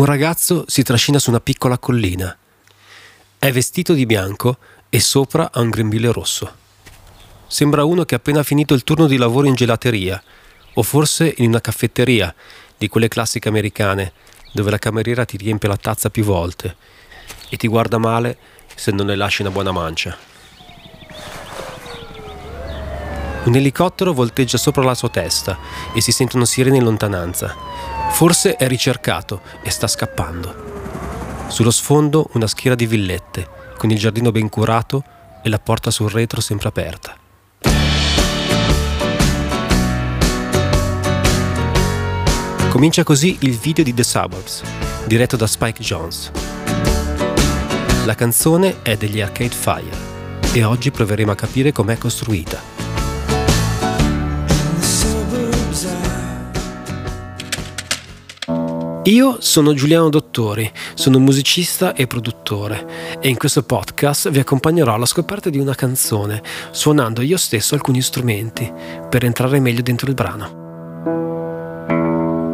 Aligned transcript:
Un 0.00 0.06
ragazzo 0.06 0.64
si 0.66 0.82
trascina 0.82 1.18
su 1.18 1.28
una 1.28 1.40
piccola 1.40 1.76
collina. 1.76 2.34
È 3.38 3.52
vestito 3.52 3.92
di 3.92 4.06
bianco 4.06 4.56
e 4.88 4.98
sopra 4.98 5.50
ha 5.52 5.60
un 5.60 5.68
grembiule 5.68 6.10
rosso. 6.10 6.50
Sembra 7.46 7.84
uno 7.84 8.06
che 8.06 8.14
ha 8.14 8.16
appena 8.16 8.42
finito 8.42 8.72
il 8.72 8.82
turno 8.82 9.06
di 9.06 9.18
lavoro 9.18 9.46
in 9.46 9.52
gelateria, 9.52 10.22
o 10.72 10.82
forse 10.82 11.34
in 11.36 11.48
una 11.48 11.60
caffetteria, 11.60 12.34
di 12.78 12.88
quelle 12.88 13.08
classiche 13.08 13.50
americane, 13.50 14.14
dove 14.54 14.70
la 14.70 14.78
cameriera 14.78 15.26
ti 15.26 15.36
riempie 15.36 15.68
la 15.68 15.76
tazza 15.76 16.08
più 16.08 16.24
volte 16.24 16.76
e 17.50 17.58
ti 17.58 17.68
guarda 17.68 17.98
male 17.98 18.38
se 18.74 18.92
non 18.92 19.04
ne 19.04 19.16
lasci 19.16 19.42
una 19.42 19.50
buona 19.50 19.70
mancia. 19.70 20.29
Un 23.42 23.54
elicottero 23.54 24.12
volteggia 24.12 24.58
sopra 24.58 24.82
la 24.82 24.94
sua 24.94 25.08
testa 25.08 25.56
e 25.94 26.02
si 26.02 26.12
sentono 26.12 26.44
sirene 26.44 26.76
in 26.76 26.84
lontananza. 26.84 27.56
Forse 28.10 28.56
è 28.56 28.68
ricercato 28.68 29.40
e 29.62 29.70
sta 29.70 29.86
scappando. 29.86 31.48
Sullo 31.48 31.70
sfondo 31.70 32.28
una 32.34 32.46
schiera 32.46 32.76
di 32.76 32.86
villette, 32.86 33.48
con 33.78 33.90
il 33.90 33.98
giardino 33.98 34.30
ben 34.30 34.50
curato 34.50 35.02
e 35.42 35.48
la 35.48 35.58
porta 35.58 35.90
sul 35.90 36.10
retro 36.10 36.42
sempre 36.42 36.68
aperta. 36.68 37.16
Comincia 42.68 43.02
così 43.02 43.38
il 43.40 43.56
video 43.56 43.82
di 43.82 43.94
The 43.94 44.04
Suburbs, 44.04 44.62
diretto 45.06 45.36
da 45.36 45.46
Spike 45.46 45.82
Jones. 45.82 46.30
La 48.04 48.14
canzone 48.14 48.82
è 48.82 48.96
degli 48.96 49.20
Arcade 49.20 49.54
Fire 49.54 50.08
e 50.52 50.62
oggi 50.62 50.90
proveremo 50.90 51.32
a 51.32 51.34
capire 51.34 51.72
com'è 51.72 51.96
costruita. 51.96 52.79
Io 59.04 59.38
sono 59.40 59.72
Giuliano 59.72 60.10
Dottori, 60.10 60.70
sono 60.92 61.18
musicista 61.18 61.94
e 61.94 62.06
produttore 62.06 63.18
e 63.18 63.30
in 63.30 63.38
questo 63.38 63.62
podcast 63.62 64.28
vi 64.28 64.40
accompagnerò 64.40 64.92
alla 64.92 65.06
scoperta 65.06 65.48
di 65.48 65.58
una 65.58 65.74
canzone, 65.74 66.42
suonando 66.70 67.22
io 67.22 67.38
stesso 67.38 67.74
alcuni 67.74 68.02
strumenti 68.02 68.70
per 69.08 69.24
entrare 69.24 69.58
meglio 69.58 69.80
dentro 69.80 70.06
il 70.06 70.14
brano. 70.14 70.58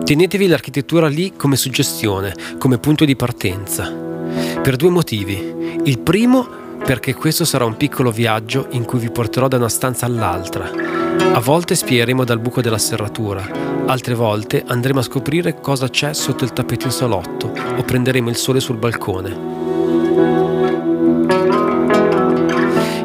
Tenetevi 0.04 0.46
l'architettura 0.46 1.08
lì 1.08 1.32
come 1.36 1.56
suggestione, 1.56 2.32
come 2.58 2.78
punto 2.78 3.04
di 3.04 3.16
partenza, 3.16 3.90
per 3.90 4.76
due 4.76 4.90
motivi. 4.90 5.80
Il 5.82 5.98
primo 5.98 6.65
perché 6.86 7.12
questo 7.14 7.44
sarà 7.44 7.64
un 7.64 7.76
piccolo 7.76 8.10
viaggio 8.10 8.68
in 8.70 8.84
cui 8.84 9.00
vi 9.00 9.10
porterò 9.10 9.48
da 9.48 9.56
una 9.56 9.68
stanza 9.68 10.06
all'altra 10.06 10.96
a 11.36 11.40
volte 11.40 11.74
spieremo 11.74 12.24
dal 12.24 12.38
buco 12.38 12.62
della 12.62 12.78
serratura, 12.78 13.46
altre 13.86 14.14
volte 14.14 14.64
andremo 14.66 15.00
a 15.00 15.02
scoprire 15.02 15.60
cosa 15.60 15.88
c'è 15.88 16.14
sotto 16.14 16.44
il 16.44 16.52
tappeto 16.52 16.86
in 16.86 16.92
salotto 16.92 17.52
o 17.76 17.82
prenderemo 17.82 18.30
il 18.30 18.36
sole 18.36 18.60
sul 18.60 18.76
balcone. 18.76 19.65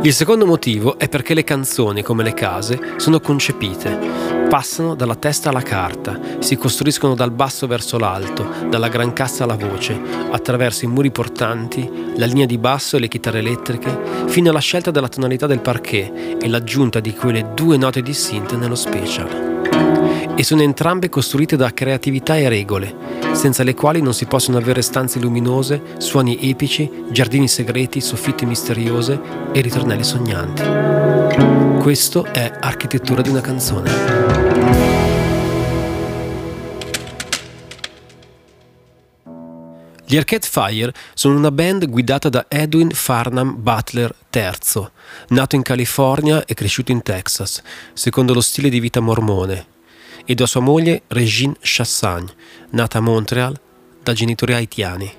Il 0.04 0.14
secondo 0.14 0.48
motivo 0.48 0.98
è 0.98 1.08
perché 1.08 1.36
le 1.36 1.44
canzoni, 1.44 2.02
come 2.02 2.24
le 2.24 2.34
case, 2.34 2.94
sono 2.98 3.20
concepite. 3.20 4.00
Passano 4.50 4.96
dalla 4.96 5.14
testa 5.14 5.50
alla 5.50 5.62
carta, 5.62 6.20
si 6.40 6.58
costruiscono 6.58 7.14
dal 7.14 7.30
basso 7.30 7.68
verso 7.68 8.00
l'alto, 8.00 8.48
dalla 8.68 8.88
gran 8.88 9.14
cassa 9.14 9.44
alla 9.44 9.56
voce, 9.56 9.96
attraverso 10.32 10.86
i 10.86 10.88
muri 10.88 11.12
portanti, 11.12 11.88
la 12.16 12.26
linea 12.26 12.48
di 12.48 12.58
basso 12.58 12.98
e 12.98 13.00
le 13.00 13.08
chitarre 13.08 13.40
elettriche, 13.40 14.26
fino 14.26 14.50
alla 14.50 14.60
scelta 14.60 14.90
della 14.90 15.08
tonalità 15.08 15.46
del 15.46 15.62
parquet 15.62 16.42
e 16.42 16.50
l'aggiunta 16.50 17.00
di 17.00 17.14
quelle 17.14 17.52
due 17.54 17.78
note 17.78 18.02
distinte 18.02 18.56
nello 18.56 18.76
special 18.76 19.61
e 20.42 20.44
sono 20.44 20.64
entrambe 20.64 21.08
costruite 21.08 21.56
da 21.56 21.72
creatività 21.72 22.36
e 22.36 22.50
regole, 22.50 22.96
senza 23.34 23.62
le 23.62 23.76
quali 23.76 24.02
non 24.02 24.16
si 24.16 24.26
possono 24.26 24.58
avere 24.58 24.82
stanze 24.82 25.20
luminose, 25.20 25.80
suoni 26.00 26.50
epici, 26.50 26.90
giardini 27.12 27.48
segreti, 27.48 28.02
soffitte 28.02 28.48
misteriose 28.48 29.22
e 29.54 29.62
ritornelli 29.62 30.04
sognanti. 30.04 30.64
Questo 31.80 32.26
è 32.26 32.52
architettura 32.60 33.22
di 33.22 33.30
una 33.30 33.42
canzone. 33.42 33.92
Gli 40.04 40.18
Arcade 40.18 40.48
Fire 40.50 40.92
sono 41.14 41.38
una 41.38 41.52
band 41.52 41.88
guidata 41.88 42.30
da 42.30 42.48
Edwin 42.48 42.90
Farnham 42.90 43.62
Butler 43.62 44.12
III, 44.34 44.90
nato 45.28 45.56
in 45.56 45.62
California 45.62 46.44
e 46.46 46.56
cresciuto 46.56 46.92
in 46.92 47.04
Texas, 47.04 47.62
secondo 47.94 48.34
lo 48.34 48.42
stile 48.42 48.70
di 48.70 48.80
vita 48.80 49.00
mormone, 49.00 49.71
e 50.26 50.36
da 50.36 50.46
sua 50.46 50.62
moglie 50.62 51.04
Regine 51.08 51.56
Chassagne, 51.60 52.34
nata 52.72 52.98
a 52.98 53.02
Montreal 53.02 53.60
da 54.04 54.14
genitori 54.14 54.54
haitiani. 54.54 55.14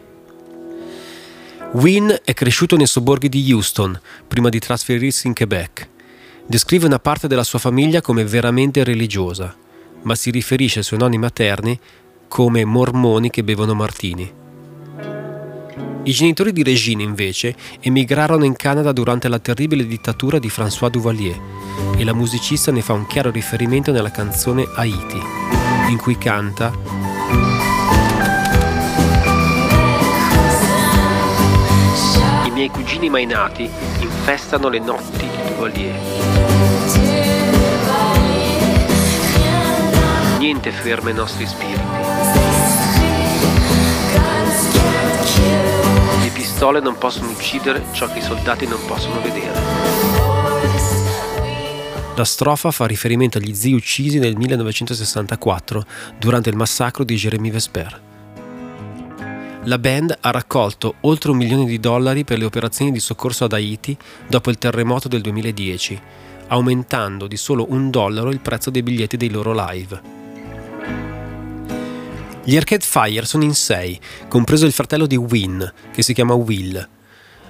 Wynne 1.72 2.20
è 2.24 2.34
cresciuto 2.34 2.76
nei 2.76 2.86
sobborghi 2.86 3.28
di 3.28 3.52
Houston 3.52 3.98
prima 4.28 4.48
di 4.48 4.58
trasferirsi 4.58 5.26
in 5.26 5.34
Quebec. 5.34 5.88
Descrive 6.46 6.86
una 6.86 6.98
parte 6.98 7.28
della 7.28 7.44
sua 7.44 7.58
famiglia 7.58 8.00
come 8.00 8.24
veramente 8.24 8.84
religiosa, 8.84 9.56
ma 10.02 10.14
si 10.14 10.30
riferisce 10.30 10.80
ai 10.80 10.84
suoi 10.84 10.98
nonni 10.98 11.18
materni 11.18 11.78
come 12.28 12.64
mormoni 12.64 13.30
che 13.30 13.44
bevono 13.44 13.74
martini. 13.74 14.40
I 16.04 16.10
genitori 16.10 16.52
di 16.52 16.64
Regine, 16.64 17.04
invece, 17.04 17.54
emigrarono 17.80 18.44
in 18.44 18.56
Canada 18.56 18.90
durante 18.90 19.28
la 19.28 19.38
terribile 19.38 19.86
dittatura 19.86 20.40
di 20.40 20.48
François 20.48 20.90
Duvalier 20.90 21.38
e 21.96 22.02
la 22.02 22.12
musicista 22.12 22.72
ne 22.72 22.82
fa 22.82 22.92
un 22.92 23.06
chiaro 23.06 23.30
riferimento 23.30 23.92
nella 23.92 24.10
canzone 24.10 24.66
Haiti, 24.74 25.20
in 25.90 25.96
cui 25.98 26.18
canta 26.18 26.72
I 32.46 32.50
miei 32.50 32.68
cugini 32.68 33.08
mai 33.08 33.24
nati 33.24 33.70
infestano 34.00 34.68
le 34.68 34.80
notti 34.80 35.24
di 35.24 35.54
Duvalier. 35.54 36.00
Niente 40.40 40.72
ferma 40.72 41.10
i 41.10 41.14
nostri 41.14 41.46
spiriti. 41.46 41.91
Pistole 46.62 46.80
non 46.80 46.96
possono 46.96 47.28
uccidere 47.28 47.82
ciò 47.90 48.06
che 48.06 48.20
i 48.20 48.22
soldati 48.22 48.68
non 48.68 48.78
possono 48.86 49.20
vedere. 49.20 49.58
La 52.14 52.24
strofa 52.24 52.70
fa 52.70 52.86
riferimento 52.86 53.38
agli 53.38 53.52
zii 53.52 53.72
uccisi 53.72 54.20
nel 54.20 54.36
1964 54.36 55.84
durante 56.16 56.50
il 56.50 56.56
massacro 56.56 57.02
di 57.02 57.16
Jérémy 57.16 57.50
Vesper. 57.50 58.00
La 59.64 59.78
band 59.78 60.16
ha 60.20 60.30
raccolto 60.30 60.94
oltre 61.00 61.32
un 61.32 61.38
milione 61.38 61.64
di 61.64 61.80
dollari 61.80 62.22
per 62.22 62.38
le 62.38 62.44
operazioni 62.44 62.92
di 62.92 63.00
soccorso 63.00 63.42
ad 63.42 63.54
Haiti 63.54 63.96
dopo 64.28 64.48
il 64.50 64.58
terremoto 64.58 65.08
del 65.08 65.20
2010, 65.20 66.00
aumentando 66.46 67.26
di 67.26 67.36
solo 67.36 67.66
un 67.70 67.90
dollaro 67.90 68.30
il 68.30 68.38
prezzo 68.38 68.70
dei 68.70 68.84
biglietti 68.84 69.16
dei 69.16 69.30
loro 69.30 69.52
live. 69.52 70.11
Gli 72.44 72.56
Arcade 72.56 72.84
Fire 72.84 73.24
sono 73.24 73.44
in 73.44 73.54
sei, 73.54 74.00
compreso 74.26 74.66
il 74.66 74.72
fratello 74.72 75.06
di 75.06 75.14
Win, 75.14 75.72
che 75.92 76.02
si 76.02 76.12
chiama 76.12 76.34
Will. 76.34 76.88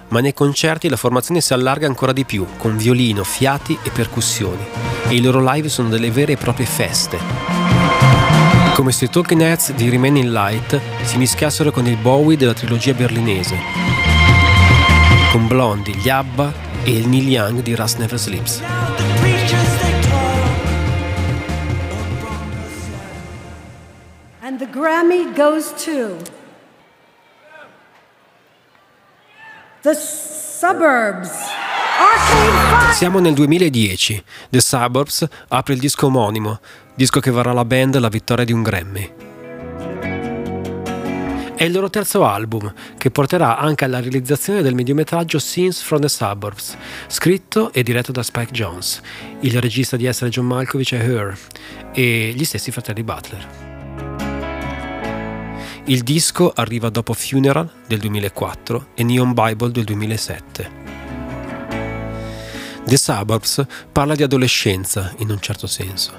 Ma 0.09 0.19
nei 0.19 0.35
concerti 0.35 0.87
la 0.87 0.97
formazione 0.97 1.41
si 1.41 1.51
allarga 1.53 1.87
ancora 1.87 2.13
di 2.13 2.25
più, 2.25 2.45
con 2.57 2.77
violino, 2.77 3.23
fiati 3.23 3.75
e 3.81 3.89
percussioni, 3.89 4.63
e 5.07 5.15
i 5.15 5.21
loro 5.21 5.41
live 5.51 5.67
sono 5.67 5.89
delle 5.89 6.11
vere 6.11 6.33
e 6.33 6.37
proprie 6.37 6.67
feste. 6.67 7.17
Come 8.75 8.91
se 8.91 9.05
i 9.05 9.09
Talking 9.09 9.41
Heads 9.41 9.73
di 9.73 9.89
Remain 9.89 10.15
in 10.15 10.31
Light 10.31 10.79
si 11.01 11.17
mischiassero 11.17 11.71
con 11.71 11.87
il 11.87 11.97
Bowie 11.97 12.37
della 12.37 12.53
trilogia 12.53 12.93
berlinese, 12.93 13.57
con 15.31 15.47
Blondie, 15.47 15.95
gli 15.95 16.09
Abba 16.09 16.53
e 16.83 16.91
il 16.91 17.07
Neil 17.07 17.29
Young 17.29 17.61
di 17.63 17.73
Rust 17.73 17.97
Never 17.97 18.19
Sleeps. 18.19 18.61
Grammy 24.73 25.31
goes 25.35 25.71
to 25.85 26.17
The 29.83 29.93
Suburbs. 29.93 31.29
Siamo 32.93 33.19
nel 33.19 33.35
2010. 33.35 34.23
The 34.49 34.59
Suburbs 34.59 35.27
apre 35.49 35.75
il 35.75 35.79
disco 35.79 36.07
omonimo, 36.07 36.59
disco 36.95 37.19
che 37.19 37.29
varrà 37.29 37.51
alla 37.51 37.65
band 37.65 37.99
la 37.99 38.07
vittoria 38.09 38.43
di 38.45 38.51
un 38.51 38.63
Grammy. 38.63 39.13
È 41.53 41.63
il 41.63 41.71
loro 41.71 41.91
terzo 41.91 42.25
album, 42.25 42.73
che 42.97 43.11
porterà 43.11 43.59
anche 43.59 43.85
alla 43.85 43.99
realizzazione 43.99 44.63
del 44.63 44.73
mediometraggio 44.73 45.37
Scenes 45.37 45.81
from 45.81 46.01
the 46.01 46.09
Suburbs, 46.09 46.75
scritto 47.05 47.71
e 47.71 47.83
diretto 47.83 48.11
da 48.11 48.23
Spike 48.23 48.51
Jones, 48.51 49.01
il 49.41 49.61
regista 49.61 49.97
di 49.97 50.07
essere 50.07 50.31
John 50.31 50.47
Malkovich 50.47 50.93
e 50.93 50.97
Her, 50.97 51.37
e 51.93 52.33
gli 52.35 52.43
stessi 52.43 52.71
fratelli 52.71 53.03
Butler. 53.03 53.62
Il 55.85 56.01
disco 56.03 56.53
arriva 56.55 56.87
dopo 56.87 57.11
Funeral 57.11 57.69
del 57.85 57.99
2004 57.99 58.91
e 58.93 59.03
Neon 59.03 59.33
Bible 59.33 59.69
del 59.69 59.83
2007. 59.83 60.71
The 62.85 62.97
Suburbs 62.97 63.65
parla 63.91 64.15
di 64.15 64.23
adolescenza 64.23 65.13
in 65.17 65.29
un 65.29 65.41
certo 65.41 65.67
senso, 65.67 66.13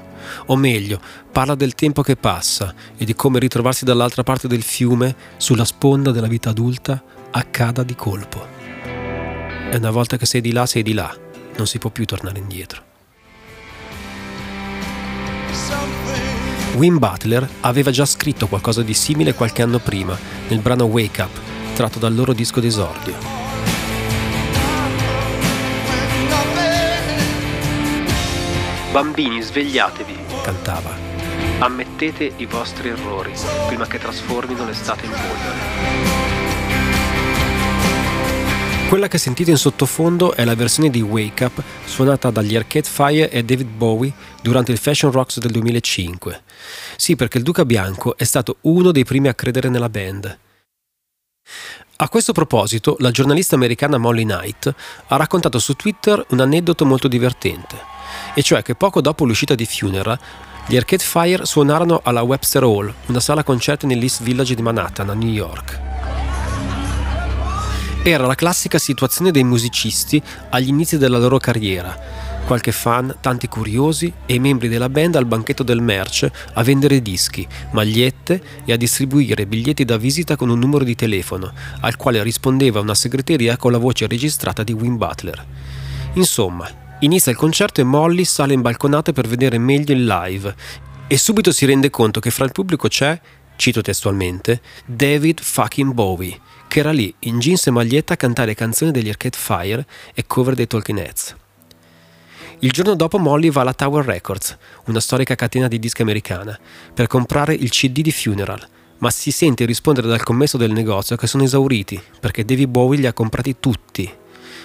o 0.47 0.57
meglio, 0.57 1.01
parla 1.33 1.55
del 1.55 1.75
tempo 1.75 2.03
che 2.03 2.15
passa 2.15 2.75
e 2.95 3.07
di 3.07 3.15
come 3.15 3.39
ritrovarsi 3.39 3.87
dall'altra 3.87 4.23
parte 4.23 4.49
del 4.49 4.63
fiume, 4.63 5.17
sulla 5.39 5.65
sponda 5.65 6.11
della 6.11 6.29
vita 6.29 6.51
adulta, 6.51 7.03
accada 7.31 7.83
di 7.83 7.95
colpo. 7.95 8.47
E 8.85 9.77
una 9.77 9.91
volta 9.91 10.19
che 10.19 10.27
sei 10.27 10.43
di 10.43 10.53
là, 10.53 10.67
sei 10.67 10.83
di 10.83 10.93
là, 10.93 11.11
non 11.57 11.67
si 11.67 11.79
può 11.79 11.89
più 11.89 12.05
tornare 12.05 12.39
indietro. 12.39 12.94
Wim 16.75 16.99
Butler 16.99 17.49
aveva 17.61 17.93
già 17.93 18.05
scritto 18.05 18.49
qualcosa 18.49 18.83
di 18.83 18.95
simile 18.95 19.35
qualche 19.35 19.63
anno 19.63 19.79
prima, 19.79 20.19
nel 20.49 20.59
brano 20.59 20.85
Wake 20.85 21.23
Up, 21.23 21.41
tratto 21.75 22.01
dal 22.01 22.13
loro 22.13 22.33
disco 22.33 22.59
d'esordio. 22.59 23.15
Bambini, 28.91 29.41
svegliatevi, 29.41 30.17
cantava. 30.43 30.91
Ammettete 31.59 32.33
i 32.37 32.47
vostri 32.47 32.89
errori 32.89 33.33
prima 33.69 33.87
che 33.87 33.99
trasformino 33.99 34.65
l'estate 34.65 35.05
in 35.05 35.11
polvere. 35.11 36.94
Quella 38.89 39.09
che 39.09 39.19
sentite 39.19 39.51
in 39.51 39.57
sottofondo 39.57 40.35
è 40.35 40.45
la 40.45 40.55
versione 40.55 40.89
di 40.89 41.01
Wake 41.01 41.45
Up 41.45 41.63
suonata 41.85 42.31
dagli 42.31 42.55
Arcade 42.55 42.89
Fire 42.89 43.29
e 43.31 43.43
David 43.43 43.67
Bowie 43.67 44.13
durante 44.41 44.71
il 44.71 44.79
Fashion 44.79 45.11
Rocks 45.11 45.39
del 45.41 45.51
2005. 45.51 46.43
Sì, 46.97 47.17
perché 47.17 47.39
il 47.39 47.45
Duca 47.45 47.65
Bianco 47.65 48.17
è 48.17 48.25
stato 48.25 48.59
uno 48.63 48.93
dei 48.93 49.05
primi 49.05 49.29
a 49.29 49.35
credere 49.35 49.69
nella 49.69 49.89
band. 49.89 50.39
A 51.97 52.09
questo 52.09 52.33
proposito, 52.33 52.97
la 53.01 53.11
giornalista 53.11 53.57
americana 53.57 53.99
Molly 53.99 54.25
Knight 54.25 54.75
ha 55.09 55.17
raccontato 55.17 55.59
su 55.59 55.75
Twitter 55.75 56.25
un 56.31 56.41
aneddoto 56.41 56.85
molto 56.85 57.09
divertente, 57.09 57.77
e 58.35 58.43
cioè 58.43 58.63
che 58.63 58.75
poco 58.75 59.01
dopo 59.01 59.25
l'uscita 59.25 59.55
di 59.55 59.67
Funeral, 59.67 60.19
gli 60.67 60.77
Arcade 60.77 61.05
Fire 61.05 61.45
suonarono 61.47 62.01
alla 62.03 62.23
Webster 62.23 62.63
Hall, 62.63 62.93
una 63.07 63.21
sala 63.21 63.43
concerti 63.43 63.87
nell'East 63.87 64.23
Village 64.23 64.55
di 64.55 64.63
Manhattan, 64.63 65.11
a 65.11 65.15
New 65.15 65.31
York. 65.31 65.84
Era 68.07 68.27
la 68.27 68.35
classica 68.35 68.77
situazione 68.77 69.31
dei 69.31 69.45
musicisti 69.45 70.23
agli 70.51 70.69
inizi 70.69 70.99
della 70.99 71.17
loro 71.17 71.39
carriera. 71.39 71.99
Qualche 72.45 72.71
fan, 72.71 73.17
tanti 73.23 73.49
curiosi 73.49 74.13
e 74.27 74.35
i 74.35 74.39
membri 74.39 74.69
della 74.69 74.91
band 74.91 75.17
al 75.17 75.25
banchetto 75.25 75.63
del 75.63 75.81
merch 75.81 76.31
a 76.53 76.63
vendere 76.63 77.01
dischi, 77.01 77.49
magliette 77.71 78.43
e 78.67 78.75
a 78.75 78.77
distribuire 78.77 79.47
biglietti 79.47 79.87
da 79.87 79.97
visita 79.97 80.37
con 80.37 80.51
un 80.51 80.59
numero 80.59 80.85
di 80.85 80.95
telefono, 80.95 81.51
al 81.81 81.97
quale 81.97 82.23
rispondeva 82.23 82.79
una 82.79 82.95
segreteria 82.95 83.57
con 83.57 83.73
la 83.73 83.79
voce 83.79 84.07
registrata 84.07 84.63
di 84.63 84.75
Wim 84.75 84.99
Butler. 84.99 85.43
Insomma, 86.13 86.69
inizia 87.01 87.33
il 87.33 87.39
concerto 87.39 87.81
e 87.81 87.85
Molly 87.85 88.25
sale 88.25 88.53
in 88.53 88.61
balconata 88.61 89.15
per 89.15 89.27
vedere 89.27 89.57
meglio 89.57 89.95
il 89.95 90.05
live 90.05 90.55
e 91.07 91.17
subito 91.17 91.53
si 91.53 91.65
rende 91.65 91.89
conto 91.89 92.21
che 92.21 92.31
fra 92.31 92.45
il 92.45 92.53
pubblico 92.53 92.87
c'è, 92.87 93.19
cito 93.57 93.81
testualmente, 93.81 94.61
David 94.87 95.41
fucking 95.41 95.93
Bowie 95.93 96.41
che 96.75 96.81
era 96.81 96.91
lì 96.91 97.15
in 97.21 97.39
jeans 97.39 97.69
e 97.69 97.71
maglietta 97.71 98.15
a 98.15 98.17
cantare 98.17 98.57
canzoni 98.57 98.91
degli 98.91 99.09
Arcade 99.09 99.37
Fire 99.39 99.87
e 100.13 100.27
cover 100.27 100.57
dei 100.57 100.67
Talking 100.67 100.99
Heads. 100.99 101.37
Il 102.59 102.73
giorno 102.73 102.97
dopo 102.97 103.17
Molly 103.17 103.49
va 103.49 103.61
alla 103.61 103.75
Tower 103.75 104.05
Records, 104.05 104.59
una 104.87 104.99
storica 104.99 105.37
catena 105.37 105.69
di 105.69 105.79
dischi 105.79 106.03
americana, 106.03 106.59
per 106.93 107.07
comprare 107.07 107.55
il 107.55 107.71
CD 107.71 108.01
di 108.01 108.11
Funeral, 108.11 108.67
ma 108.99 109.11
si 109.11 109.31
sente 109.31 109.67
rispondere 109.67 110.09
dal 110.09 110.25
commesso 110.25 110.57
del 110.57 110.73
negozio 110.73 111.15
che 111.15 111.29
sono 111.29 111.45
esauriti, 111.45 112.03
perché 112.19 112.45
David 112.45 112.69
Bowie 112.69 112.99
li 112.99 113.07
ha 113.07 113.13
comprati 113.13 113.55
tutti. 113.61 114.13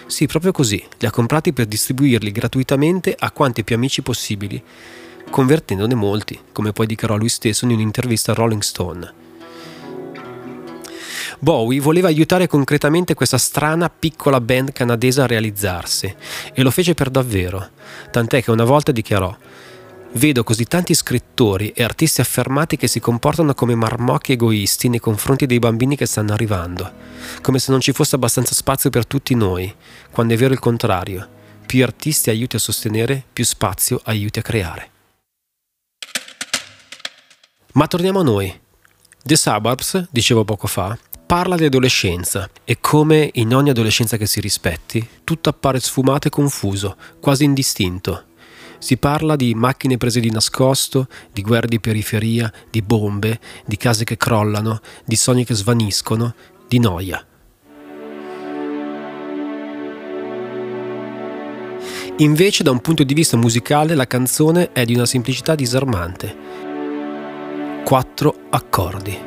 Sì, 0.07 0.25
proprio 0.25 0.51
così, 0.51 0.83
li 0.97 1.05
ha 1.05 1.11
comprati 1.11 1.53
per 1.53 1.67
distribuirli 1.67 2.31
gratuitamente 2.31 3.15
a 3.19 3.29
quanti 3.29 3.63
più 3.63 3.75
amici 3.75 4.01
possibili, 4.01 4.59
convertendone 5.29 5.95
molti, 5.95 6.39
come 6.51 6.71
poi 6.71 6.85
dichiarò 6.85 7.15
lui 7.15 7.29
stesso 7.29 7.65
in 7.65 7.71
un'intervista 7.71 8.31
a 8.31 8.35
Rolling 8.35 8.61
Stone. 8.61 9.13
Bowie 11.39 11.79
voleva 11.79 12.07
aiutare 12.07 12.47
concretamente 12.47 13.13
questa 13.13 13.37
strana 13.37 13.89
piccola 13.89 14.41
band 14.41 14.73
canadese 14.73 15.21
a 15.21 15.27
realizzarsi 15.27 16.13
e 16.53 16.61
lo 16.63 16.71
fece 16.71 16.93
per 16.93 17.09
davvero, 17.09 17.69
tant'è 18.11 18.43
che 18.43 18.51
una 18.51 18.65
volta 18.65 18.91
dichiarò 18.91 19.35
Vedo 20.13 20.43
così 20.43 20.65
tanti 20.65 20.95
scrittori 20.95 21.69
e 21.69 21.83
artisti 21.83 22.19
affermati 22.19 22.77
che 22.77 22.87
si 22.87 22.99
comportano 22.99 23.53
come 23.53 23.75
marmocchi 23.75 24.31
egoisti 24.31 24.89
nei 24.89 24.99
confronti 24.99 25.45
dei 25.45 25.59
bambini 25.59 25.95
che 25.95 26.07
stanno 26.07 26.33
arrivando, 26.33 26.91
come 27.41 27.59
se 27.59 27.69
non 27.71 27.79
ci 27.79 27.91
fosse 27.91 28.15
abbastanza 28.15 28.55
spazio 28.55 28.89
per 28.89 29.05
tutti 29.05 29.35
noi, 29.35 29.71
quando 30.09 30.33
è 30.33 30.37
vero 30.37 30.53
il 30.53 30.59
contrario. 30.59 31.27
Più 31.63 31.83
artisti 31.83 32.31
aiuti 32.31 32.55
a 32.55 32.59
sostenere, 32.59 33.23
più 33.31 33.45
spazio 33.45 34.01
aiuti 34.03 34.39
a 34.39 34.41
creare. 34.41 34.89
Ma 37.73 37.85
torniamo 37.85 38.21
a 38.21 38.23
noi. 38.23 38.59
The 39.23 39.35
Suburbs, 39.35 40.07
dicevo 40.09 40.43
poco 40.43 40.65
fa, 40.65 40.97
parla 41.25 41.55
di 41.55 41.65
adolescenza 41.65 42.49
e 42.63 42.79
come 42.79 43.29
in 43.33 43.53
ogni 43.53 43.69
adolescenza 43.69 44.17
che 44.17 44.25
si 44.25 44.39
rispetti, 44.39 45.07
tutto 45.23 45.49
appare 45.49 45.79
sfumato 45.79 46.27
e 46.27 46.31
confuso, 46.31 46.95
quasi 47.19 47.43
indistinto. 47.43 48.23
Si 48.79 48.97
parla 48.97 49.35
di 49.35 49.53
macchine 49.53 49.97
prese 49.97 50.19
di 50.19 50.31
nascosto, 50.31 51.07
di 51.31 51.43
guerre 51.43 51.67
di 51.67 51.79
periferia, 51.79 52.51
di 52.71 52.81
bombe, 52.81 53.39
di 53.65 53.77
case 53.77 54.03
che 54.03 54.17
crollano, 54.17 54.79
di 55.05 55.15
sogni 55.15 55.45
che 55.45 55.53
svaniscono, 55.53 56.33
di 56.67 56.79
noia. 56.79 57.23
Invece, 62.17 62.63
da 62.63 62.71
un 62.71 62.81
punto 62.81 63.03
di 63.03 63.13
vista 63.13 63.37
musicale, 63.37 63.93
la 63.93 64.07
canzone 64.07 64.71
è 64.71 64.85
di 64.85 64.95
una 64.95 65.05
semplicità 65.05 65.53
disarmante. 65.53 66.68
Quattro 67.89 68.35
accordi. 68.51 69.17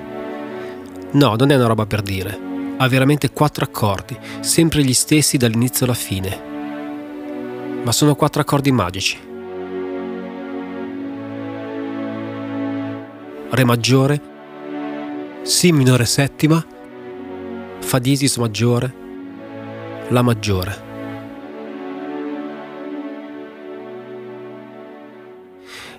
No, 1.15 1.35
non 1.35 1.51
è 1.51 1.57
una 1.57 1.67
roba 1.67 1.85
per 1.85 2.01
dire. 2.01 2.39
Ha 2.77 2.87
veramente 2.87 3.33
quattro 3.33 3.65
accordi, 3.65 4.17
sempre 4.39 4.85
gli 4.85 4.93
stessi 4.95 5.37
dall'inizio 5.37 5.85
alla 5.85 5.97
fine. 5.97 6.41
Ma 7.83 7.91
sono 7.91 8.15
quattro 8.15 8.41
accordi 8.41 8.71
magici. 8.71 9.19
Re 13.51 13.65
maggiore, 13.65 14.21
Si 15.43 15.73
minore 15.73 16.05
settima, 16.05 16.65
Fa 17.81 17.99
diesis 17.99 18.37
maggiore, 18.37 18.95
La 20.11 20.23
maggiore. 20.23 20.91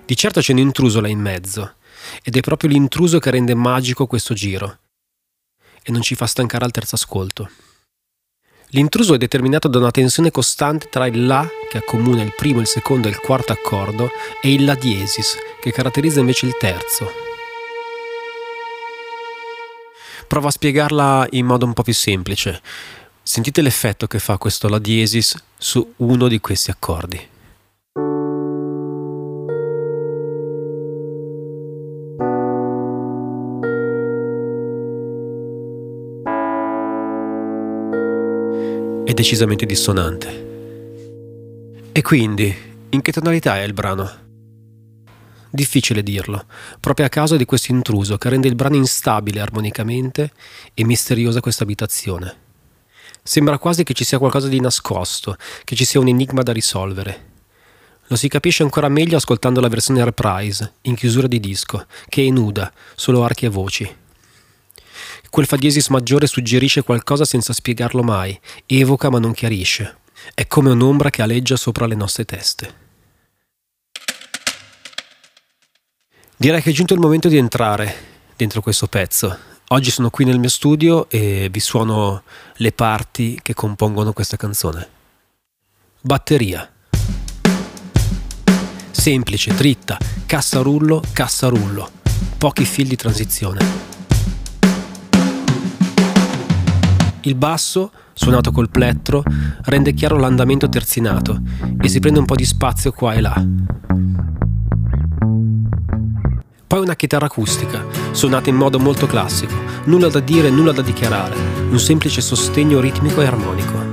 Di 0.06 0.16
certo 0.16 0.40
c'è 0.40 0.52
un 0.52 0.58
intruso 0.60 1.02
là 1.02 1.08
in 1.08 1.20
mezzo, 1.20 1.72
ed 2.22 2.36
è 2.36 2.40
proprio 2.40 2.70
l'intruso 2.70 3.18
che 3.18 3.30
rende 3.30 3.54
magico 3.54 4.06
questo 4.06 4.34
giro 4.34 4.78
e 5.82 5.92
non 5.92 6.02
ci 6.02 6.14
fa 6.14 6.26
stancare 6.26 6.64
al 6.64 6.70
terzo 6.70 6.94
ascolto. 6.94 7.50
L'intruso 8.68 9.14
è 9.14 9.18
determinato 9.18 9.68
da 9.68 9.78
una 9.78 9.90
tensione 9.90 10.30
costante 10.30 10.88
tra 10.88 11.06
il 11.06 11.26
La, 11.26 11.48
che 11.70 11.78
accomuna 11.78 12.22
il 12.22 12.34
primo, 12.34 12.60
il 12.60 12.66
secondo 12.66 13.06
e 13.06 13.10
il 13.10 13.20
quarto 13.20 13.52
accordo, 13.52 14.10
e 14.40 14.52
il 14.52 14.64
La 14.64 14.74
diesis, 14.74 15.36
che 15.60 15.70
caratterizza 15.70 16.18
invece 16.18 16.46
il 16.46 16.56
terzo. 16.58 17.12
Provo 20.26 20.48
a 20.48 20.50
spiegarla 20.50 21.28
in 21.30 21.46
modo 21.46 21.66
un 21.66 21.72
po' 21.72 21.82
più 21.82 21.94
semplice. 21.94 22.60
Sentite 23.22 23.62
l'effetto 23.62 24.06
che 24.08 24.18
fa 24.18 24.38
questo 24.38 24.68
La 24.68 24.78
diesis 24.78 25.36
su 25.56 25.94
uno 25.98 26.26
di 26.26 26.40
questi 26.40 26.70
accordi. 26.70 27.32
Decisamente 39.14 39.64
dissonante. 39.64 40.52
E 41.92 42.02
quindi, 42.02 42.54
in 42.90 43.00
che 43.00 43.12
tonalità 43.12 43.58
è 43.58 43.62
il 43.62 43.72
brano? 43.72 44.22
Difficile 45.50 46.02
dirlo, 46.02 46.46
proprio 46.80 47.06
a 47.06 47.08
causa 47.08 47.36
di 47.36 47.44
questo 47.44 47.70
intruso 47.70 48.18
che 48.18 48.28
rende 48.28 48.48
il 48.48 48.56
brano 48.56 48.74
instabile 48.74 49.40
armonicamente 49.40 50.32
e 50.74 50.84
misteriosa 50.84 51.40
questa 51.40 51.62
abitazione. 51.62 52.42
Sembra 53.22 53.58
quasi 53.58 53.84
che 53.84 53.94
ci 53.94 54.02
sia 54.04 54.18
qualcosa 54.18 54.48
di 54.48 54.60
nascosto, 54.60 55.36
che 55.62 55.76
ci 55.76 55.84
sia 55.84 56.00
un 56.00 56.08
enigma 56.08 56.42
da 56.42 56.52
risolvere. 56.52 57.30
Lo 58.08 58.16
si 58.16 58.26
capisce 58.28 58.64
ancora 58.64 58.88
meglio 58.88 59.16
ascoltando 59.16 59.60
la 59.60 59.68
versione 59.68 60.04
reprise, 60.04 60.74
in 60.82 60.96
chiusura 60.96 61.28
di 61.28 61.38
disco, 61.38 61.86
che 62.08 62.26
è 62.26 62.30
nuda, 62.30 62.70
solo 62.96 63.22
archi 63.22 63.46
e 63.46 63.48
voci. 63.48 63.96
Quel 65.34 65.46
fa 65.46 65.56
diesis 65.56 65.88
maggiore 65.88 66.28
suggerisce 66.28 66.84
qualcosa 66.84 67.24
senza 67.24 67.52
spiegarlo 67.52 68.04
mai, 68.04 68.38
evoca 68.66 69.10
ma 69.10 69.18
non 69.18 69.32
chiarisce. 69.32 69.96
È 70.32 70.46
come 70.46 70.70
un'ombra 70.70 71.10
che 71.10 71.22
aleggia 71.22 71.56
sopra 71.56 71.86
le 71.86 71.96
nostre 71.96 72.24
teste. 72.24 72.74
Direi 76.36 76.62
che 76.62 76.70
è 76.70 76.72
giunto 76.72 76.94
il 76.94 77.00
momento 77.00 77.26
di 77.26 77.36
entrare 77.36 77.96
dentro 78.36 78.60
questo 78.60 78.86
pezzo. 78.86 79.36
Oggi 79.70 79.90
sono 79.90 80.08
qui 80.08 80.24
nel 80.24 80.38
mio 80.38 80.48
studio 80.48 81.10
e 81.10 81.48
vi 81.50 81.58
suono 81.58 82.22
le 82.58 82.70
parti 82.70 83.36
che 83.42 83.54
compongono 83.54 84.12
questa 84.12 84.36
canzone. 84.36 84.88
Batteria. 86.00 86.72
Semplice, 88.92 89.52
dritta, 89.52 89.98
cassa 90.26 90.60
rullo, 90.60 91.02
cassa 91.12 91.48
rullo. 91.48 91.90
Pochi 92.38 92.64
fil 92.64 92.86
di 92.86 92.94
transizione. 92.94 93.93
Il 97.26 97.36
basso, 97.36 97.90
suonato 98.12 98.52
col 98.52 98.68
plettro, 98.68 99.22
rende 99.62 99.94
chiaro 99.94 100.18
l'andamento 100.18 100.68
terzinato 100.68 101.40
e 101.80 101.88
si 101.88 101.98
prende 101.98 102.18
un 102.18 102.26
po' 102.26 102.34
di 102.34 102.44
spazio 102.44 102.92
qua 102.92 103.14
e 103.14 103.20
là. 103.22 103.46
Poi 106.66 106.80
una 106.80 106.94
chitarra 106.94 107.24
acustica, 107.24 107.82
suonata 108.10 108.50
in 108.50 108.56
modo 108.56 108.78
molto 108.78 109.06
classico, 109.06 109.54
nulla 109.84 110.08
da 110.08 110.20
dire, 110.20 110.50
nulla 110.50 110.72
da 110.72 110.82
dichiarare, 110.82 111.34
un 111.70 111.78
semplice 111.78 112.20
sostegno 112.20 112.78
ritmico 112.78 113.22
e 113.22 113.26
armonico. 113.26 113.92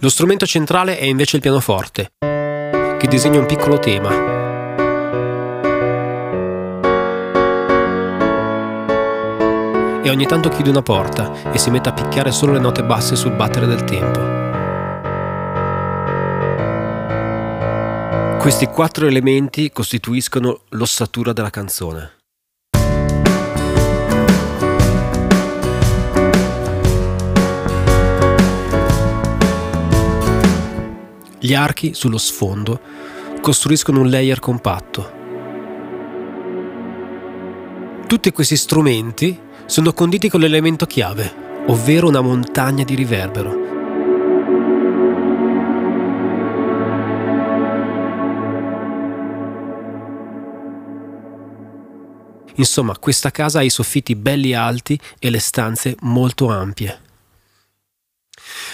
Lo 0.00 0.10
strumento 0.10 0.44
centrale 0.44 0.98
è 0.98 1.04
invece 1.04 1.36
il 1.36 1.42
pianoforte, 1.42 2.12
che 2.98 3.06
disegna 3.06 3.38
un 3.38 3.46
piccolo 3.46 3.78
tema 3.78 4.10
e 10.02 10.10
ogni 10.10 10.26
tanto 10.26 10.48
chiude 10.48 10.70
una 10.70 10.82
porta 10.82 11.52
e 11.52 11.58
si 11.58 11.70
mette 11.70 11.90
a 11.90 11.92
picchiare 11.92 12.32
solo 12.32 12.52
le 12.52 12.58
note 12.58 12.82
basse 12.82 13.14
sul 13.14 13.32
battere 13.32 13.66
del 13.66 13.84
tempo. 13.84 14.36
Questi 18.38 18.66
quattro 18.66 19.06
elementi 19.06 19.70
costituiscono 19.70 20.62
l'ossatura 20.70 21.32
della 21.32 21.50
canzone. 21.50 22.17
Gli 31.40 31.54
archi 31.54 31.94
sullo 31.94 32.18
sfondo 32.18 32.80
costruiscono 33.40 34.00
un 34.00 34.10
layer 34.10 34.40
compatto. 34.40 35.16
Tutti 38.08 38.32
questi 38.32 38.56
strumenti 38.56 39.38
sono 39.66 39.92
conditi 39.92 40.28
con 40.28 40.40
l'elemento 40.40 40.86
chiave, 40.86 41.62
ovvero 41.66 42.08
una 42.08 42.20
montagna 42.20 42.82
di 42.82 42.94
riverbero. 42.96 43.66
Insomma, 52.56 52.98
questa 52.98 53.30
casa 53.30 53.60
ha 53.60 53.62
i 53.62 53.70
soffitti 53.70 54.16
belli 54.16 54.54
alti 54.54 54.98
e 55.20 55.30
le 55.30 55.38
stanze 55.38 55.94
molto 56.00 56.48
ampie. 56.48 57.06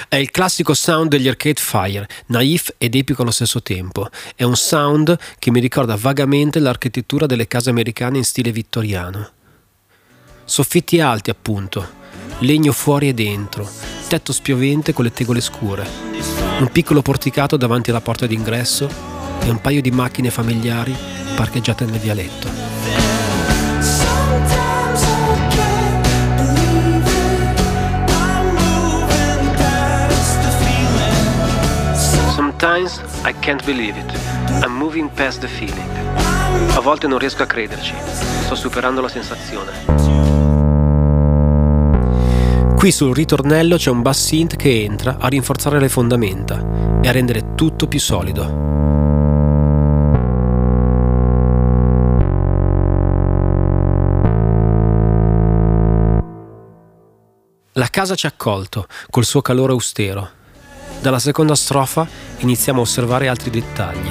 È 0.08 0.16
il 0.16 0.30
classico 0.30 0.74
sound 0.74 1.10
degli 1.10 1.28
Arcade 1.28 1.60
Fire, 1.60 2.08
naif 2.26 2.74
ed 2.78 2.94
epico 2.94 3.22
allo 3.22 3.30
stesso 3.30 3.62
tempo. 3.62 4.08
È 4.34 4.42
un 4.42 4.56
sound 4.56 5.16
che 5.38 5.50
mi 5.50 5.60
ricorda 5.60 5.96
vagamente 5.96 6.58
l'architettura 6.58 7.26
delle 7.26 7.46
case 7.46 7.70
americane 7.70 8.18
in 8.18 8.24
stile 8.24 8.52
vittoriano. 8.52 9.30
Soffitti 10.44 11.00
alti, 11.00 11.30
appunto, 11.30 12.02
legno 12.40 12.72
fuori 12.72 13.08
e 13.08 13.14
dentro, 13.14 13.68
tetto 14.08 14.32
spiovente 14.32 14.92
con 14.92 15.04
le 15.04 15.12
tegole 15.12 15.40
scure, 15.40 15.86
un 16.58 16.68
piccolo 16.70 17.02
porticato 17.02 17.56
davanti 17.56 17.90
alla 17.90 18.00
porta 18.00 18.26
d'ingresso 18.26 18.88
e 19.40 19.50
un 19.50 19.60
paio 19.60 19.80
di 19.80 19.90
macchine 19.90 20.30
familiari 20.30 20.94
parcheggiate 21.34 21.84
nel 21.84 21.98
vialetto. 21.98 23.03
Sometimes 32.64 32.98
I 33.26 33.34
can't 33.40 33.62
believe 33.66 33.94
it. 33.94 34.10
I'm 34.62 34.74
moving 34.74 35.10
past 35.12 35.40
the 35.40 35.46
feeling. 35.46 35.86
A 36.74 36.80
volte 36.80 37.06
non 37.06 37.18
riesco 37.18 37.42
a 37.42 37.46
crederci. 37.46 37.92
Sto 38.44 38.54
superando 38.54 39.02
la 39.02 39.08
sensazione. 39.08 39.70
Qui 42.74 42.90
sul 42.90 43.14
ritornello 43.14 43.76
c'è 43.76 43.90
un 43.90 44.00
bass 44.00 44.28
synth 44.28 44.56
che 44.56 44.82
entra 44.82 45.18
a 45.20 45.28
rinforzare 45.28 45.78
le 45.78 45.90
fondamenta 45.90 47.02
e 47.02 47.08
a 47.08 47.12
rendere 47.12 47.54
tutto 47.54 47.86
più 47.86 48.00
solido. 48.00 48.62
La 57.72 57.88
casa 57.90 58.14
ci 58.14 58.24
ha 58.24 58.30
accolto 58.30 58.86
col 59.10 59.26
suo 59.26 59.42
calore 59.42 59.72
austero. 59.72 60.42
Dalla 61.04 61.18
seconda 61.18 61.54
strofa 61.54 62.08
iniziamo 62.38 62.78
a 62.78 62.82
osservare 62.82 63.28
altri 63.28 63.50
dettagli. 63.50 64.08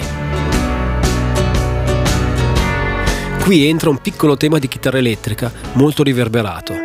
Qui 3.42 3.66
entra 3.68 3.90
un 3.90 3.98
piccolo 3.98 4.38
tema 4.38 4.60
di 4.60 4.68
chitarra 4.68 5.00
elettrica 5.00 5.52
molto 5.74 6.04
riverberato 6.04 6.76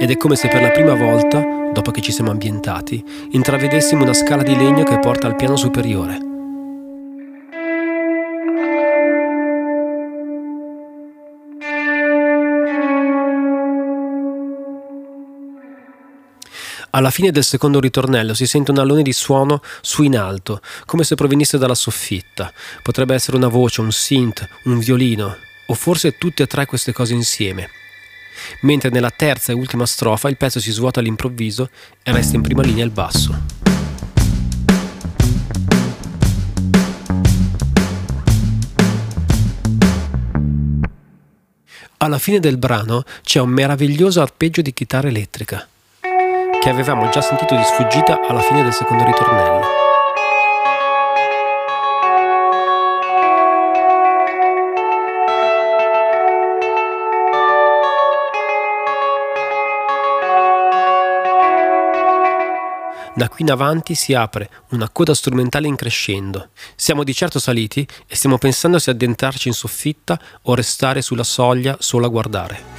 ed 0.00 0.10
è 0.10 0.16
come 0.16 0.36
se 0.36 0.48
per 0.48 0.62
la 0.62 0.70
prima 0.70 0.94
volta, 0.94 1.44
dopo 1.70 1.90
che 1.90 2.00
ci 2.00 2.12
siamo 2.12 2.30
ambientati, 2.30 3.04
intravedessimo 3.32 4.04
una 4.04 4.14
scala 4.14 4.42
di 4.42 4.56
legno 4.56 4.84
che 4.84 4.98
porta 5.00 5.26
al 5.26 5.36
piano 5.36 5.56
superiore. 5.56 6.37
Alla 16.90 17.10
fine 17.10 17.30
del 17.30 17.44
secondo 17.44 17.80
ritornello 17.80 18.32
si 18.34 18.46
sente 18.46 18.70
un 18.70 18.78
allone 18.78 19.02
di 19.02 19.12
suono 19.12 19.60
su 19.82 20.02
in 20.02 20.16
alto, 20.16 20.60
come 20.86 21.04
se 21.04 21.14
provenisse 21.14 21.58
dalla 21.58 21.74
soffitta. 21.74 22.52
Potrebbe 22.82 23.14
essere 23.14 23.36
una 23.36 23.48
voce, 23.48 23.80
un 23.80 23.92
synth, 23.92 24.48
un 24.64 24.78
violino, 24.78 25.36
o 25.66 25.74
forse 25.74 26.16
tutte 26.16 26.44
e 26.44 26.46
tre 26.46 26.66
queste 26.66 26.92
cose 26.92 27.14
insieme 27.14 27.70
mentre 28.60 28.90
nella 28.90 29.10
terza 29.10 29.52
e 29.52 29.54
ultima 29.54 29.86
strofa 29.86 30.28
il 30.28 30.36
pezzo 30.36 30.60
si 30.60 30.70
svuota 30.70 31.00
all'improvviso 31.00 31.70
e 32.02 32.12
resta 32.12 32.36
in 32.36 32.42
prima 32.42 32.62
linea 32.62 32.84
il 32.84 32.90
basso. 32.90 33.56
Alla 42.00 42.18
fine 42.18 42.38
del 42.38 42.58
brano 42.58 43.02
c'è 43.22 43.40
un 43.40 43.50
meraviglioso 43.50 44.20
arpeggio 44.20 44.62
di 44.62 44.72
chitarra 44.72 45.08
elettrica, 45.08 45.66
che 46.60 46.68
avevamo 46.68 47.08
già 47.08 47.20
sentito 47.20 47.54
di 47.54 47.62
sfuggita 47.62 48.20
alla 48.26 48.40
fine 48.40 48.62
del 48.62 48.72
secondo 48.72 49.04
ritornello. 49.04 49.86
Da 63.14 63.28
qui 63.28 63.42
in 63.42 63.50
avanti 63.50 63.96
si 63.96 64.14
apre 64.14 64.48
una 64.70 64.88
coda 64.90 65.12
strumentale 65.12 65.66
in 65.66 65.74
crescendo. 65.74 66.50
Siamo 66.76 67.02
di 67.02 67.12
certo 67.12 67.40
saliti 67.40 67.84
e 68.06 68.14
stiamo 68.14 68.38
pensando 68.38 68.78
se 68.78 68.90
addentrarci 68.90 69.48
in 69.48 69.54
soffitta 69.54 70.20
o 70.42 70.54
restare 70.54 71.02
sulla 71.02 71.24
soglia 71.24 71.76
solo 71.80 72.06
a 72.06 72.10
guardare. 72.10 72.77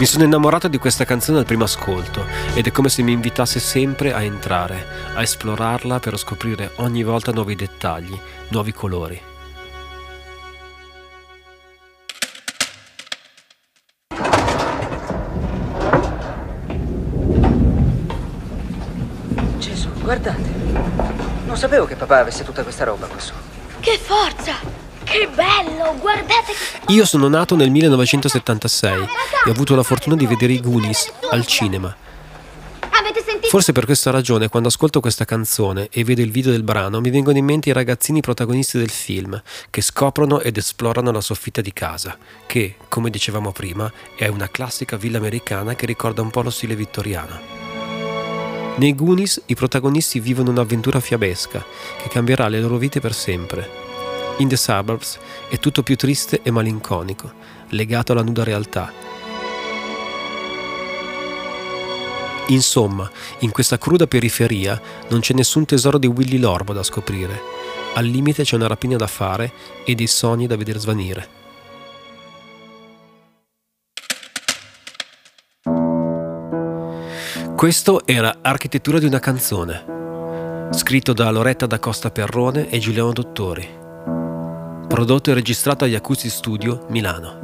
Mi 0.00 0.06
sono 0.06 0.24
innamorato 0.24 0.66
di 0.66 0.78
questa 0.78 1.04
canzone 1.04 1.40
al 1.40 1.44
primo 1.44 1.64
ascolto 1.64 2.24
ed 2.54 2.66
è 2.66 2.70
come 2.70 2.88
se 2.88 3.02
mi 3.02 3.12
invitasse 3.12 3.60
sempre 3.60 4.14
a 4.14 4.22
entrare, 4.22 4.86
a 5.12 5.20
esplorarla 5.20 5.98
per 5.98 6.16
scoprire 6.16 6.70
ogni 6.76 7.02
volta 7.02 7.32
nuovi 7.32 7.54
dettagli, 7.54 8.18
nuovi 8.48 8.72
colori. 8.72 9.20
Gesù, 19.58 19.90
guardate. 20.00 20.48
Non 21.44 21.58
sapevo 21.58 21.84
che 21.84 21.96
papà 21.96 22.20
avesse 22.20 22.42
tutta 22.42 22.62
questa 22.62 22.84
roba 22.84 23.06
qua 23.06 23.18
su. 23.18 23.34
Che 23.80 23.98
forza! 23.98 24.79
Che 25.10 25.28
bello, 25.34 25.96
guardate 25.98 26.52
che... 26.52 26.92
Io 26.92 27.04
sono 27.04 27.26
nato 27.26 27.56
nel 27.56 27.68
1976 27.70 29.02
e 29.02 29.48
ho 29.48 29.50
avuto 29.50 29.74
la 29.74 29.82
fortuna 29.82 30.14
di 30.14 30.24
vedere 30.24 30.52
i 30.52 30.60
Goonies 30.60 31.12
al 31.30 31.44
cinema. 31.46 31.96
Forse 33.48 33.72
per 33.72 33.86
questa 33.86 34.12
ragione, 34.12 34.48
quando 34.48 34.68
ascolto 34.68 35.00
questa 35.00 35.24
canzone 35.24 35.88
e 35.90 36.04
vedo 36.04 36.20
il 36.20 36.30
video 36.30 36.52
del 36.52 36.62
brano, 36.62 37.00
mi 37.00 37.10
vengono 37.10 37.38
in 37.38 37.44
mente 37.44 37.70
i 37.70 37.72
ragazzini 37.72 38.20
protagonisti 38.20 38.78
del 38.78 38.90
film, 38.90 39.42
che 39.68 39.80
scoprono 39.80 40.38
ed 40.38 40.56
esplorano 40.56 41.10
la 41.10 41.20
soffitta 41.20 41.60
di 41.60 41.72
casa, 41.72 42.16
che, 42.46 42.76
come 42.88 43.10
dicevamo 43.10 43.50
prima, 43.50 43.90
è 44.14 44.28
una 44.28 44.48
classica 44.48 44.96
villa 44.96 45.18
americana 45.18 45.74
che 45.74 45.86
ricorda 45.86 46.22
un 46.22 46.30
po' 46.30 46.42
lo 46.42 46.50
stile 46.50 46.76
vittoriano. 46.76 47.40
Nei 48.76 48.94
Goonies 48.94 49.42
i 49.46 49.56
protagonisti 49.56 50.20
vivono 50.20 50.50
un'avventura 50.50 51.00
fiabesca 51.00 51.64
che 52.00 52.08
cambierà 52.08 52.46
le 52.46 52.60
loro 52.60 52.76
vite 52.76 53.00
per 53.00 53.12
sempre. 53.12 53.79
In 54.40 54.48
The 54.48 54.56
Suburbs 54.56 55.18
è 55.50 55.58
tutto 55.58 55.82
più 55.82 55.96
triste 55.96 56.40
e 56.42 56.50
malinconico, 56.50 57.30
legato 57.68 58.12
alla 58.12 58.22
nuda 58.22 58.42
realtà. 58.42 58.90
Insomma, 62.46 63.08
in 63.40 63.50
questa 63.50 63.76
cruda 63.76 64.06
periferia 64.06 64.80
non 65.08 65.20
c'è 65.20 65.34
nessun 65.34 65.66
tesoro 65.66 65.98
di 65.98 66.06
Willy 66.06 66.38
Lorbo 66.38 66.72
da 66.72 66.82
scoprire. 66.82 67.38
Al 67.94 68.06
limite 68.06 68.42
c'è 68.42 68.56
una 68.56 68.66
rapina 68.66 68.96
da 68.96 69.06
fare 69.06 69.52
e 69.84 69.94
dei 69.94 70.06
sogni 70.06 70.46
da 70.46 70.56
vedere 70.56 70.78
svanire. 70.78 71.28
Questo 77.54 78.06
era 78.06 78.38
Architettura 78.40 78.98
di 78.98 79.04
una 79.04 79.18
canzone, 79.18 80.70
scritto 80.70 81.12
da 81.12 81.30
Loretta 81.30 81.66
da 81.66 81.78
Costa 81.78 82.10
Perrone 82.10 82.70
e 82.70 82.78
Giuliano 82.78 83.12
Dottori, 83.12 83.88
prodotto 84.90 85.30
e 85.30 85.34
registrato 85.34 85.84
agli 85.84 85.94
Acousti 85.94 86.28
Studio, 86.28 86.86
Milano. 86.88 87.38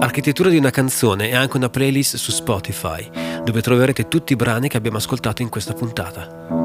Architettura 0.00 0.48
di 0.48 0.56
una 0.56 0.70
canzone 0.70 1.28
è 1.28 1.34
anche 1.34 1.58
una 1.58 1.68
playlist 1.68 2.16
su 2.16 2.30
Spotify, 2.30 3.06
dove 3.44 3.60
troverete 3.60 4.08
tutti 4.08 4.32
i 4.32 4.36
brani 4.36 4.68
che 4.68 4.78
abbiamo 4.78 4.96
ascoltato 4.96 5.42
in 5.42 5.50
questa 5.50 5.74
puntata. 5.74 6.59